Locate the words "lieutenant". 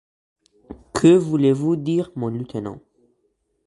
2.29-2.81